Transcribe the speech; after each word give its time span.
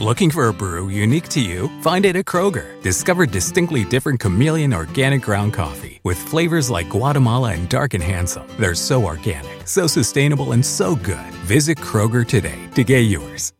Looking 0.00 0.30
for 0.30 0.48
a 0.48 0.52
brew 0.54 0.88
unique 0.88 1.28
to 1.28 1.42
you? 1.42 1.68
Find 1.82 2.06
it 2.06 2.16
at 2.16 2.24
Kroger. 2.24 2.80
Discover 2.80 3.26
distinctly 3.26 3.84
different 3.84 4.18
chameleon 4.18 4.72
organic 4.72 5.20
ground 5.20 5.52
coffee 5.52 6.00
with 6.04 6.16
flavors 6.16 6.70
like 6.70 6.88
Guatemala 6.88 7.52
and 7.52 7.68
Dark 7.68 7.92
and 7.92 8.02
Handsome. 8.02 8.46
They're 8.58 8.74
so 8.74 9.04
organic, 9.04 9.68
so 9.68 9.86
sustainable, 9.86 10.52
and 10.52 10.64
so 10.64 10.96
good. 10.96 11.30
Visit 11.44 11.76
Kroger 11.76 12.26
today 12.26 12.58
to 12.76 12.82
get 12.82 13.10
yours. 13.10 13.52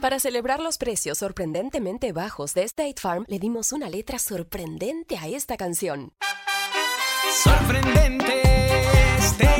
Para 0.00 0.18
celebrar 0.18 0.60
los 0.60 0.78
precios 0.78 1.18
sorprendentemente 1.18 2.12
bajos 2.12 2.54
de 2.54 2.62
State 2.64 2.98
Farm, 2.98 3.26
le 3.28 3.38
dimos 3.38 3.70
una 3.70 3.90
letra 3.90 4.18
sorprendente 4.18 5.18
a 5.18 5.28
esta 5.28 5.58
canción. 5.58 6.12
Sorprendente, 7.44 8.40
State 9.18 9.59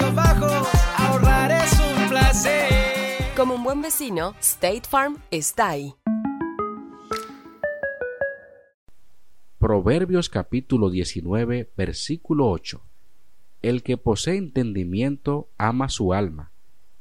precios 0.00 0.14
bajos, 0.14 0.68
ahorrar 0.96 1.50
es 1.50 1.72
un 1.78 2.08
placer. 2.08 2.68
Como 3.36 3.54
un 3.54 3.62
buen 3.62 3.82
vecino, 3.82 4.34
State 4.40 4.82
Farm 4.88 5.18
está 5.30 5.70
ahí. 5.70 5.94
Proverbios 9.58 10.28
capítulo 10.28 10.90
19, 10.90 11.70
versículo 11.76 12.48
8. 12.48 12.82
El 13.62 13.82
que 13.82 13.98
posee 13.98 14.36
entendimiento 14.36 15.50
ama 15.58 15.90
su 15.90 16.14
alma, 16.14 16.50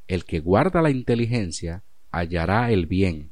el 0.07 0.26
que 0.26 0.41
guarda 0.41 0.81
la 0.81 0.90
inteligencia 0.90 1.84
hallará 2.12 2.71
el 2.71 2.85
bien. 2.85 3.31